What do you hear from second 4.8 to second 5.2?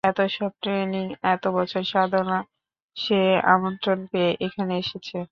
এসেছে।